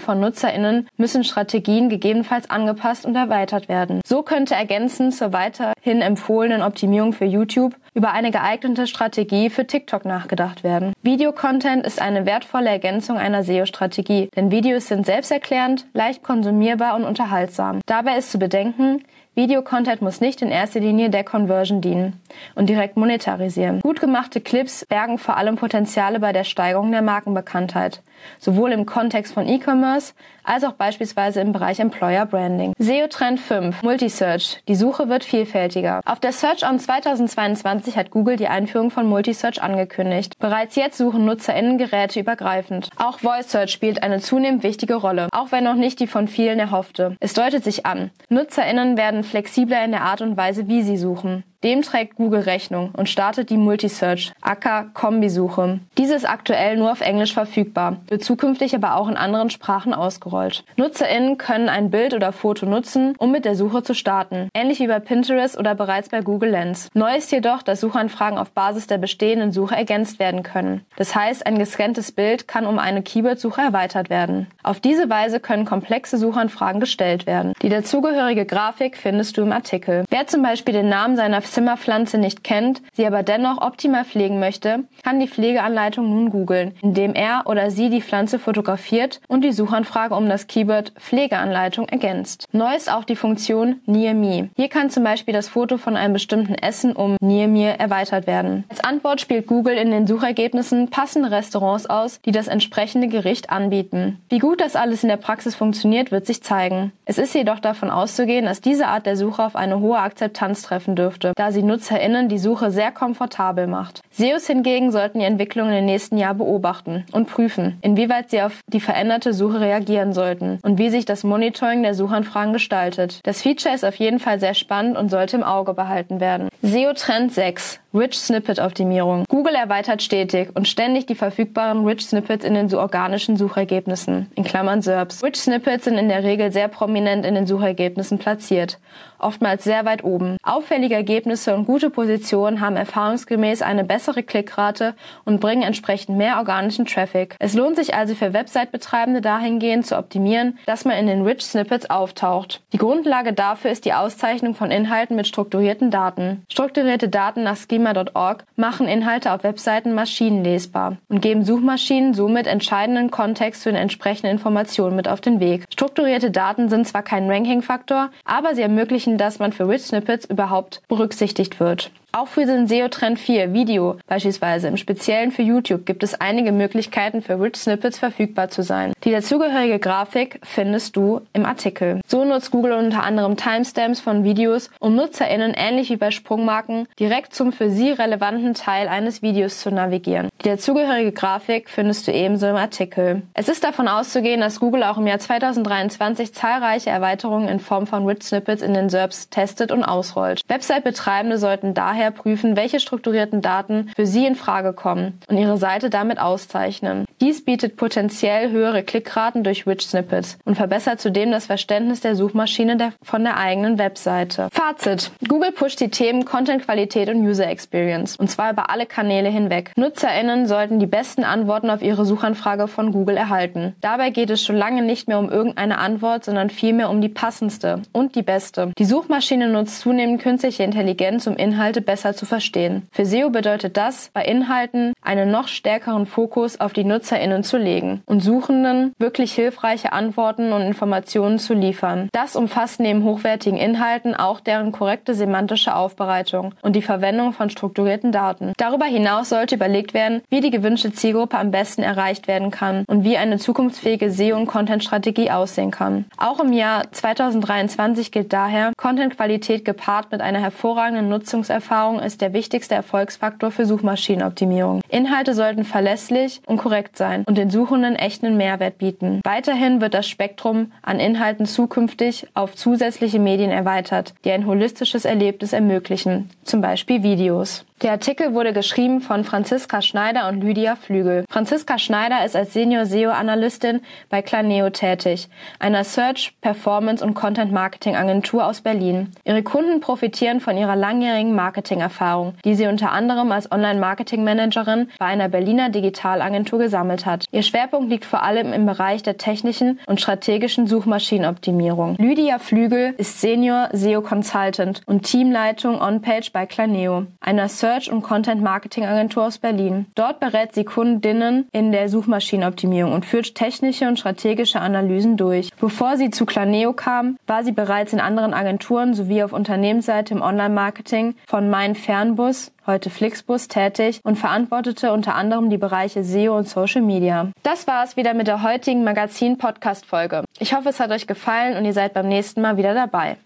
von 0.00 0.20
NutzerInnen 0.20 0.88
müssen 0.96 1.24
Strategien 1.24 1.88
gegebenenfalls 1.88 2.50
angepasst 2.50 3.06
und 3.06 3.16
erweitert 3.16 3.68
werden. 3.68 4.00
So 4.06 4.22
könnte 4.22 4.54
ergänzend 4.54 5.14
zur 5.14 5.32
weiterhin 5.32 6.02
empfohlenen 6.02 6.62
Optimierung 6.66 7.12
für 7.12 7.24
YouTube 7.24 7.74
über 7.96 8.12
eine 8.12 8.30
geeignete 8.30 8.86
Strategie 8.86 9.48
für 9.48 9.66
TikTok 9.66 10.04
nachgedacht 10.04 10.62
werden. 10.62 10.92
Videocontent 11.02 11.86
ist 11.86 12.00
eine 12.00 12.26
wertvolle 12.26 12.68
Ergänzung 12.68 13.16
einer 13.16 13.42
SEO-Strategie, 13.42 14.28
denn 14.36 14.50
Videos 14.50 14.88
sind 14.88 15.06
selbsterklärend, 15.06 15.86
leicht 15.94 16.22
konsumierbar 16.22 16.94
und 16.94 17.04
unterhaltsam. 17.04 17.80
Dabei 17.86 18.18
ist 18.18 18.30
zu 18.30 18.38
bedenken, 18.38 19.02
Videocontent 19.36 20.00
muss 20.00 20.22
nicht 20.22 20.40
in 20.40 20.48
erster 20.48 20.80
Linie 20.80 21.10
der 21.10 21.22
Conversion 21.22 21.82
dienen 21.82 22.18
und 22.54 22.70
direkt 22.70 22.96
monetarisieren. 22.96 23.80
Gut 23.80 24.00
gemachte 24.00 24.40
Clips 24.40 24.86
bergen 24.86 25.18
vor 25.18 25.36
allem 25.36 25.56
Potenziale 25.56 26.20
bei 26.20 26.32
der 26.32 26.44
Steigerung 26.44 26.90
der 26.90 27.02
Markenbekanntheit, 27.02 28.00
sowohl 28.38 28.72
im 28.72 28.86
Kontext 28.86 29.34
von 29.34 29.46
E-Commerce 29.46 30.14
als 30.42 30.64
auch 30.64 30.72
beispielsweise 30.72 31.42
im 31.42 31.52
Bereich 31.52 31.80
Employer 31.80 32.24
Branding. 32.24 32.72
SEO 32.78 33.08
Trend 33.08 33.38
5, 33.38 33.82
Multisearch. 33.82 34.62
Die 34.68 34.74
Suche 34.74 35.10
wird 35.10 35.22
vielfältiger. 35.22 36.00
Auf 36.06 36.18
der 36.18 36.32
Search 36.32 36.66
On 36.66 36.78
2022 36.78 37.85
hat 37.94 38.10
Google 38.10 38.36
die 38.36 38.48
Einführung 38.48 38.90
von 38.90 39.06
Multisearch 39.06 39.62
angekündigt. 39.62 40.32
Bereits 40.38 40.76
jetzt 40.76 40.96
suchen 40.96 41.26
NutzerInnen 41.26 41.76
Geräte 41.76 42.20
übergreifend. 42.20 42.88
Auch 42.96 43.18
Voice 43.18 43.50
Search 43.50 43.70
spielt 43.70 44.02
eine 44.02 44.20
zunehmend 44.20 44.62
wichtige 44.62 44.94
Rolle, 44.94 45.28
auch 45.32 45.52
wenn 45.52 45.64
noch 45.64 45.74
nicht 45.74 46.00
die 46.00 46.06
von 46.06 46.26
vielen 46.26 46.58
erhoffte. 46.58 47.16
Es 47.20 47.34
deutet 47.34 47.62
sich 47.62 47.84
an. 47.84 48.10
NutzerInnen 48.30 48.96
werden 48.96 49.24
flexibler 49.24 49.84
in 49.84 49.90
der 49.90 50.02
Art 50.02 50.22
und 50.22 50.38
Weise, 50.38 50.68
wie 50.68 50.82
sie 50.82 50.96
suchen. 50.96 51.44
Dem 51.66 51.82
trägt 51.82 52.14
Google 52.14 52.42
Rechnung 52.42 52.92
und 52.96 53.08
startet 53.08 53.50
die 53.50 53.56
Multisearch, 53.56 54.30
aka 54.40 54.84
Kombisuche. 54.94 55.80
Diese 55.98 56.14
ist 56.14 56.24
aktuell 56.24 56.76
nur 56.76 56.92
auf 56.92 57.00
Englisch 57.00 57.34
verfügbar, 57.34 57.96
wird 58.06 58.22
zukünftig 58.22 58.76
aber 58.76 58.94
auch 58.94 59.08
in 59.08 59.16
anderen 59.16 59.50
Sprachen 59.50 59.92
ausgerollt. 59.92 60.62
NutzerInnen 60.76 61.38
können 61.38 61.68
ein 61.68 61.90
Bild 61.90 62.14
oder 62.14 62.30
Foto 62.30 62.66
nutzen, 62.66 63.16
um 63.18 63.32
mit 63.32 63.44
der 63.44 63.56
Suche 63.56 63.82
zu 63.82 63.94
starten, 63.94 64.48
ähnlich 64.54 64.78
wie 64.78 64.86
bei 64.86 65.00
Pinterest 65.00 65.58
oder 65.58 65.74
bereits 65.74 66.08
bei 66.08 66.20
Google 66.20 66.50
Lens. 66.50 66.88
Neu 66.94 67.16
ist 67.16 67.32
jedoch, 67.32 67.62
dass 67.62 67.80
Suchanfragen 67.80 68.38
auf 68.38 68.52
Basis 68.52 68.86
der 68.86 68.98
bestehenden 68.98 69.50
Suche 69.50 69.74
ergänzt 69.74 70.20
werden 70.20 70.44
können. 70.44 70.82
Das 70.94 71.16
heißt, 71.16 71.48
ein 71.48 71.58
gescanntes 71.58 72.12
Bild 72.12 72.46
kann 72.46 72.66
um 72.66 72.78
eine 72.78 73.02
Keyword-Suche 73.02 73.60
erweitert 73.60 74.08
werden. 74.08 74.46
Auf 74.62 74.78
diese 74.78 75.10
Weise 75.10 75.40
können 75.40 75.64
komplexe 75.64 76.16
Suchanfragen 76.16 76.78
gestellt 76.78 77.26
werden. 77.26 77.54
Die 77.60 77.70
dazugehörige 77.70 78.46
Grafik 78.46 78.96
findest 78.96 79.36
du 79.36 79.42
im 79.42 79.50
Artikel. 79.50 80.04
Wer 80.10 80.28
zum 80.28 80.42
Beispiel 80.42 80.72
den 80.72 80.88
Namen 80.88 81.16
seiner 81.16 81.42
Zimmerpflanze 81.56 82.18
nicht 82.18 82.44
kennt, 82.44 82.82
sie 82.92 83.06
aber 83.06 83.22
dennoch 83.22 83.62
optimal 83.62 84.04
pflegen 84.04 84.38
möchte, 84.38 84.80
kann 85.02 85.20
die 85.20 85.26
Pflegeanleitung 85.26 86.06
nun 86.06 86.28
googeln, 86.28 86.74
indem 86.82 87.14
er 87.14 87.44
oder 87.46 87.70
sie 87.70 87.88
die 87.88 88.02
Pflanze 88.02 88.38
fotografiert 88.38 89.22
und 89.26 89.42
die 89.42 89.52
Suchanfrage 89.52 90.14
um 90.14 90.28
das 90.28 90.48
Keyword 90.48 90.92
Pflegeanleitung 90.98 91.88
ergänzt. 91.88 92.44
Neu 92.52 92.76
ist 92.76 92.92
auch 92.92 93.04
die 93.04 93.16
Funktion 93.16 93.80
Near 93.86 94.12
Me. 94.12 94.50
Hier 94.54 94.68
kann 94.68 94.90
zum 94.90 95.02
Beispiel 95.02 95.32
das 95.32 95.48
Foto 95.48 95.78
von 95.78 95.96
einem 95.96 96.12
bestimmten 96.12 96.56
Essen 96.56 96.92
um 96.92 97.16
Near 97.22 97.48
Me 97.48 97.78
erweitert 97.78 98.26
werden. 98.26 98.64
Als 98.68 98.84
Antwort 98.84 99.22
spielt 99.22 99.46
Google 99.46 99.78
in 99.78 99.90
den 99.90 100.06
Suchergebnissen 100.06 100.90
passende 100.90 101.30
Restaurants 101.30 101.86
aus, 101.86 102.20
die 102.20 102.32
das 102.32 102.48
entsprechende 102.48 103.08
Gericht 103.08 103.48
anbieten. 103.48 104.20
Wie 104.28 104.40
gut 104.40 104.60
das 104.60 104.76
alles 104.76 105.04
in 105.04 105.08
der 105.08 105.16
Praxis 105.16 105.54
funktioniert, 105.54 106.12
wird 106.12 106.26
sich 106.26 106.42
zeigen. 106.42 106.92
Es 107.06 107.16
ist 107.16 107.34
jedoch 107.34 107.60
davon 107.60 107.88
auszugehen, 107.88 108.44
dass 108.44 108.60
diese 108.60 108.88
Art 108.88 109.06
der 109.06 109.16
Suche 109.16 109.42
auf 109.42 109.56
eine 109.56 109.80
hohe 109.80 109.98
Akzeptanz 109.98 110.60
treffen 110.60 110.96
dürfte, 110.96 111.32
da 111.36 111.52
sie 111.52 111.62
NutzerInnen 111.62 112.28
die 112.28 112.38
Suche 112.38 112.70
sehr 112.72 112.90
komfortabel 112.90 113.68
macht. 113.68 114.02
SEOs 114.10 114.46
hingegen 114.46 114.90
sollten 114.90 115.20
die 115.20 115.24
Entwicklung 115.24 115.68
in 115.68 115.74
den 115.74 115.84
nächsten 115.84 116.18
Jahren 116.18 116.38
beobachten 116.38 117.04
und 117.12 117.28
prüfen, 117.28 117.78
inwieweit 117.82 118.30
sie 118.30 118.42
auf 118.42 118.60
die 118.66 118.80
veränderte 118.80 119.32
Suche 119.32 119.60
reagieren 119.60 120.12
sollten 120.12 120.58
und 120.62 120.78
wie 120.78 120.90
sich 120.90 121.04
das 121.04 121.22
Monitoring 121.22 121.82
der 121.82 121.94
Suchanfragen 121.94 122.52
gestaltet. 122.52 123.20
Das 123.22 123.42
Feature 123.42 123.74
ist 123.74 123.84
auf 123.84 123.94
jeden 123.96 124.18
Fall 124.18 124.40
sehr 124.40 124.54
spannend 124.54 124.96
und 124.96 125.10
sollte 125.10 125.36
im 125.36 125.44
Auge 125.44 125.74
behalten 125.74 126.20
werden. 126.20 126.48
SEO 126.62 126.94
Trend 126.94 127.32
6 127.32 127.80
Rich 127.96 128.18
Snippet 128.18 128.58
Optimierung. 128.58 129.24
Google 129.26 129.54
erweitert 129.54 130.02
stetig 130.02 130.50
und 130.54 130.68
ständig 130.68 131.06
die 131.06 131.14
verfügbaren 131.14 131.86
Rich 131.86 132.06
Snippets 132.06 132.44
in 132.44 132.52
den 132.52 132.74
organischen 132.74 133.38
Suchergebnissen, 133.38 134.30
in 134.34 134.44
Klammern 134.44 134.82
SERPs. 134.82 135.24
Rich 135.24 135.36
Snippets 135.36 135.84
sind 135.84 135.96
in 135.96 136.10
der 136.10 136.22
Regel 136.22 136.52
sehr 136.52 136.68
prominent 136.68 137.24
in 137.24 137.34
den 137.34 137.46
Suchergebnissen 137.46 138.18
platziert, 138.18 138.78
oftmals 139.18 139.64
sehr 139.64 139.84
weit 139.84 140.04
oben. 140.04 140.36
Auffällige 140.42 140.94
Ergebnisse 140.94 141.54
und 141.54 141.64
gute 141.64 141.88
Positionen 141.88 142.60
haben 142.60 142.76
erfahrungsgemäß 142.76 143.62
eine 143.62 143.84
bessere 143.84 144.22
Klickrate 144.22 144.94
und 145.24 145.40
bringen 145.40 145.62
entsprechend 145.62 146.18
mehr 146.18 146.36
organischen 146.36 146.84
Traffic. 146.84 147.36
Es 147.38 147.54
lohnt 147.54 147.76
sich 147.76 147.94
also 147.94 148.14
für 148.14 148.32
Website-Betreibende 148.32 149.20
dahingehend 149.22 149.86
zu 149.86 149.96
optimieren, 149.96 150.58
dass 150.66 150.84
man 150.84 150.96
in 150.96 151.06
den 151.06 151.22
Rich 151.22 151.42
Snippets 151.42 151.88
auftaucht. 151.88 152.62
Die 152.72 152.78
Grundlage 152.78 153.32
dafür 153.32 153.70
ist 153.70 153.84
die 153.86 153.94
Auszeichnung 153.94 154.54
von 154.54 154.70
Inhalten 154.70 155.16
mit 155.16 155.26
strukturierten 155.26 155.90
Daten. 155.90 156.44
Strukturierte 156.50 157.08
Daten 157.08 157.42
nach 157.42 157.56
Schema 157.56 157.86
Schema.org 157.86 158.44
machen 158.56 158.88
Inhalte 158.88 159.32
auf 159.32 159.44
Webseiten 159.44 159.94
maschinenlesbar 159.94 160.96
und 161.08 161.22
geben 161.22 161.44
Suchmaschinen 161.44 162.14
somit 162.14 162.46
entscheidenden 162.46 163.10
Kontext 163.10 163.62
zu 163.62 163.70
den 163.70 163.76
entsprechenden 163.76 164.30
Informationen 164.30 164.96
mit 164.96 165.08
auf 165.08 165.20
den 165.20 165.40
Weg. 165.40 165.64
Strukturierte 165.72 166.30
Daten 166.30 166.68
sind 166.68 166.86
zwar 166.88 167.02
kein 167.02 167.30
Ranking-Faktor, 167.30 168.10
aber 168.24 168.54
sie 168.54 168.62
ermöglichen, 168.62 169.05
dass 169.06 169.38
man 169.38 169.52
für 169.52 169.68
Rich 169.68 169.86
Snippets 169.86 170.24
überhaupt 170.24 170.82
berücksichtigt 170.88 171.60
wird. 171.60 171.90
Auch 172.16 172.28
für 172.28 172.46
den 172.46 172.66
SEO 172.66 172.88
Trend 172.88 173.18
4 173.18 173.52
Video 173.52 173.98
beispielsweise, 174.06 174.68
im 174.68 174.78
Speziellen 174.78 175.32
für 175.32 175.42
YouTube, 175.42 175.84
gibt 175.84 176.02
es 176.02 176.18
einige 176.18 176.50
Möglichkeiten 176.50 177.20
für 177.20 177.38
Rich 177.38 177.56
Snippets 177.56 177.98
verfügbar 177.98 178.48
zu 178.48 178.62
sein. 178.62 178.94
Die 179.04 179.10
dazugehörige 179.10 179.78
Grafik 179.78 180.40
findest 180.42 180.96
du 180.96 181.20
im 181.34 181.44
Artikel. 181.44 182.00
So 182.06 182.24
nutzt 182.24 182.52
Google 182.52 182.72
unter 182.72 183.02
anderem 183.02 183.36
Timestamps 183.36 184.00
von 184.00 184.24
Videos, 184.24 184.70
um 184.80 184.94
NutzerInnen 184.94 185.52
ähnlich 185.54 185.90
wie 185.90 185.96
bei 185.96 186.10
Sprungmarken 186.10 186.88
direkt 186.98 187.34
zum 187.34 187.52
für 187.52 187.68
sie 187.68 187.90
relevanten 187.90 188.54
Teil 188.54 188.88
eines 188.88 189.20
Videos 189.20 189.60
zu 189.60 189.70
navigieren. 189.70 190.30
Die 190.42 190.48
dazugehörige 190.48 191.12
Grafik 191.12 191.68
findest 191.68 192.06
du 192.08 192.12
ebenso 192.12 192.46
im 192.46 192.56
Artikel. 192.56 193.24
Es 193.34 193.50
ist 193.50 193.62
davon 193.62 193.88
auszugehen, 193.88 194.40
dass 194.40 194.58
Google 194.58 194.84
auch 194.84 194.96
im 194.96 195.06
Jahr 195.06 195.18
2023 195.18 196.32
zahlreiche 196.32 196.88
Erweiterungen 196.88 197.48
in 197.48 197.60
Form 197.60 197.86
von 197.86 198.06
Rich 198.06 198.22
Snippets 198.22 198.62
in 198.62 198.72
den 198.72 198.88
SERPs 198.88 199.28
testet 199.28 199.70
und 199.70 199.84
ausrollt. 199.84 200.40
Website-Betreibende 200.48 201.36
sollten 201.36 201.74
daher 201.74 202.05
daher 202.06 202.10
prüfen, 202.10 202.56
welche 202.56 202.80
strukturierten 202.80 203.42
Daten 203.42 203.90
für 203.96 204.06
Sie 204.06 204.26
in 204.26 204.36
Frage 204.36 204.72
kommen 204.72 205.18
und 205.28 205.38
Ihre 205.38 205.58
Seite 205.58 205.90
damit 205.90 206.18
auszeichnen. 206.18 207.04
Dies 207.20 207.44
bietet 207.44 207.76
potenziell 207.76 208.50
höhere 208.50 208.82
Klickraten 208.82 209.42
durch 209.42 209.66
Rich 209.66 209.86
Snippets 209.86 210.38
und 210.44 210.54
verbessert 210.54 211.00
zudem 211.00 211.30
das 211.30 211.46
Verständnis 211.46 212.00
der 212.00 212.14
Suchmaschine 212.14 212.76
der, 212.76 212.92
von 213.02 213.24
der 213.24 213.38
eigenen 213.38 213.78
Webseite. 213.78 214.48
Fazit. 214.52 215.10
Google 215.26 215.52
pusht 215.52 215.80
die 215.80 215.88
Themen 215.88 216.24
Content-Qualität 216.24 217.08
und 217.08 217.26
User 217.26 217.48
Experience 217.48 218.16
und 218.16 218.30
zwar 218.30 218.52
über 218.52 218.70
alle 218.70 218.86
Kanäle 218.86 219.28
hinweg. 219.28 219.72
NutzerInnen 219.76 220.46
sollten 220.46 220.78
die 220.78 220.86
besten 220.86 221.24
Antworten 221.24 221.70
auf 221.70 221.82
ihre 221.82 222.04
Suchanfrage 222.04 222.68
von 222.68 222.92
Google 222.92 223.16
erhalten. 223.16 223.74
Dabei 223.80 224.10
geht 224.10 224.30
es 224.30 224.42
schon 224.42 224.56
lange 224.56 224.82
nicht 224.82 225.08
mehr 225.08 225.18
um 225.18 225.30
irgendeine 225.30 225.78
Antwort, 225.78 226.24
sondern 226.24 226.50
vielmehr 226.50 226.90
um 226.90 227.00
die 227.00 227.08
passendste 227.08 227.82
und 227.92 228.14
die 228.14 228.22
beste. 228.22 228.72
Die 228.78 228.84
Suchmaschine 228.84 229.48
nutzt 229.48 229.80
zunehmend 229.80 230.20
künstliche 230.20 230.62
Intelligenz, 230.62 231.26
um 231.26 231.36
Inhalte 231.36 231.80
besser 231.80 231.95
zu 231.96 232.26
verstehen. 232.26 232.86
Für 232.92 233.06
SEO 233.06 233.30
bedeutet 233.30 233.76
das 233.76 234.10
bei 234.12 234.24
Inhalten 234.24 234.92
einen 235.02 235.30
noch 235.30 235.48
stärkeren 235.48 236.06
Fokus 236.06 236.60
auf 236.60 236.72
die 236.72 236.84
Nutzer 236.84 237.16
NutzerInnen 237.16 237.44
zu 237.44 237.56
legen 237.56 238.02
und 238.06 238.20
Suchenden 238.20 238.92
wirklich 238.98 239.32
hilfreiche 239.32 239.92
Antworten 239.92 240.52
und 240.52 240.62
Informationen 240.62 241.38
zu 241.38 241.54
liefern. 241.54 242.08
Das 242.12 242.36
umfasst 242.36 242.80
neben 242.80 243.04
hochwertigen 243.04 243.58
Inhalten 243.58 244.14
auch 244.14 244.40
deren 244.40 244.72
korrekte 244.72 245.14
semantische 245.14 245.74
Aufbereitung 245.74 246.54
und 246.62 246.74
die 246.74 246.82
Verwendung 246.82 247.32
von 247.32 247.48
strukturierten 247.48 248.12
Daten. 248.12 248.52
Darüber 248.56 248.86
hinaus 248.86 249.28
sollte 249.28 249.54
überlegt 249.54 249.94
werden, 249.94 250.22
wie 250.28 250.40
die 250.40 250.50
gewünschte 250.50 250.92
Zielgruppe 250.92 251.38
am 251.38 251.50
besten 251.50 251.82
erreicht 251.82 252.28
werden 252.28 252.50
kann 252.50 252.84
und 252.86 253.04
wie 253.04 253.16
eine 253.16 253.38
zukunftsfähige 253.38 254.10
SEO- 254.10 254.36
und 254.36 254.46
Content-Strategie 254.46 255.30
aussehen 255.30 255.70
kann. 255.70 256.06
Auch 256.16 256.40
im 256.40 256.52
Jahr 256.52 256.90
2023 256.90 258.10
gilt 258.10 258.32
daher, 258.32 258.72
Content-Qualität 258.76 259.64
gepaart 259.64 260.12
mit 260.12 260.20
einer 260.20 260.40
hervorragenden 260.40 261.08
Nutzungserfahrung 261.08 261.75
ist 262.02 262.20
der 262.22 262.32
wichtigste 262.32 262.74
Erfolgsfaktor 262.74 263.50
für 263.50 263.66
Suchmaschinenoptimierung. 263.66 264.80
Inhalte 264.88 265.34
sollten 265.34 265.64
verlässlich 265.64 266.40
und 266.46 266.56
korrekt 266.56 266.96
sein 266.96 267.22
und 267.26 267.36
den 267.36 267.50
Suchenden 267.50 267.96
echten 267.96 268.36
Mehrwert 268.36 268.78
bieten. 268.78 269.20
Weiterhin 269.24 269.80
wird 269.80 269.92
das 269.92 270.08
Spektrum 270.08 270.72
an 270.82 271.00
Inhalten 271.00 271.44
zukünftig 271.44 272.28
auf 272.34 272.56
zusätzliche 272.56 273.18
Medien 273.18 273.50
erweitert, 273.50 274.14
die 274.24 274.30
ein 274.30 274.46
holistisches 274.46 275.04
Erlebnis 275.04 275.52
ermöglichen, 275.52 276.30
zum 276.44 276.60
Beispiel 276.60 277.02
Videos. 277.02 277.66
Der 277.82 277.90
Artikel 277.90 278.32
wurde 278.32 278.54
geschrieben 278.54 279.02
von 279.02 279.22
Franziska 279.22 279.82
Schneider 279.82 280.28
und 280.30 280.40
Lydia 280.40 280.76
Flügel. 280.76 281.26
Franziska 281.28 281.76
Schneider 281.76 282.24
ist 282.24 282.34
als 282.34 282.54
Senior 282.54 282.86
SEO-Analystin 282.86 283.82
bei 284.08 284.22
Planeo 284.22 284.70
tätig, 284.70 285.28
einer 285.58 285.84
Search, 285.84 286.32
Performance 286.40 287.04
und 287.04 287.12
Content 287.12 287.52
Marketing 287.52 287.94
Agentur 287.94 288.46
aus 288.46 288.62
Berlin. 288.62 289.12
Ihre 289.24 289.42
Kunden 289.42 289.80
profitieren 289.80 290.40
von 290.40 290.56
ihrer 290.56 290.74
langjährigen 290.74 291.34
Marketingerfahrung, 291.34 292.32
die 292.46 292.54
sie 292.54 292.66
unter 292.66 292.92
anderem 292.92 293.30
als 293.30 293.52
Online-Marketing-Managerin 293.52 294.88
bei 294.98 295.04
einer 295.04 295.28
Berliner 295.28 295.68
Digitalagentur 295.68 296.58
gesammelt 296.58 297.04
hat. 297.04 297.26
Ihr 297.30 297.42
Schwerpunkt 297.42 297.90
liegt 297.90 298.06
vor 298.06 298.22
allem 298.22 298.54
im 298.54 298.64
Bereich 298.64 299.02
der 299.02 299.18
technischen 299.18 299.80
und 299.84 300.00
strategischen 300.00 300.66
Suchmaschinenoptimierung. 300.66 301.96
Lydia 301.98 302.38
Flügel 302.38 302.94
ist 302.96 303.20
Senior 303.20 303.68
SEO 303.72 304.00
Consultant 304.00 304.80
und 304.86 305.02
Teamleitung 305.02 305.78
On-Page 305.78 306.32
bei 306.32 306.46
Planeo, 306.46 307.04
einer 307.20 307.50
Search 307.50 307.65
Search- 307.66 307.90
und 307.90 308.02
Content-Marketing-Agentur 308.02 309.24
aus 309.24 309.38
Berlin. 309.38 309.86
Dort 309.96 310.20
berät 310.20 310.54
sie 310.54 310.62
Kundinnen 310.62 311.48
in 311.50 311.72
der 311.72 311.88
Suchmaschinenoptimierung 311.88 312.92
und 312.92 313.04
führt 313.04 313.34
technische 313.34 313.88
und 313.88 313.98
strategische 313.98 314.60
Analysen 314.60 315.16
durch. 315.16 315.50
Bevor 315.58 315.96
sie 315.96 316.10
zu 316.10 316.26
Claneo 316.26 316.72
kam, 316.72 317.16
war 317.26 317.42
sie 317.42 317.50
bereits 317.50 317.92
in 317.92 317.98
anderen 317.98 318.34
Agenturen 318.34 318.94
sowie 318.94 319.24
auf 319.24 319.32
Unternehmensseite 319.32 320.14
im 320.14 320.22
Online-Marketing 320.22 321.16
von 321.26 321.50
Mein 321.50 321.74
Fernbus 321.74 322.52
heute 322.68 322.90
Flixbus, 322.90 323.48
tätig 323.48 324.00
und 324.02 324.16
verantwortete 324.16 324.92
unter 324.92 325.14
anderem 325.14 325.50
die 325.50 325.58
Bereiche 325.58 326.02
SEO 326.02 326.36
und 326.36 326.48
Social 326.48 326.82
Media. 326.82 327.30
Das 327.42 327.66
war 327.66 327.84
es 327.84 327.96
wieder 327.96 328.12
mit 328.12 328.26
der 328.26 328.42
heutigen 328.42 328.84
Magazin-Podcast-Folge. 328.84 330.24
Ich 330.38 330.54
hoffe, 330.54 330.70
es 330.70 330.80
hat 330.80 330.90
euch 330.90 331.06
gefallen 331.06 331.56
und 331.56 331.64
ihr 331.64 331.72
seid 331.72 331.94
beim 331.94 332.08
nächsten 332.08 332.42
Mal 332.42 332.56
wieder 332.56 332.74
dabei. 332.74 333.16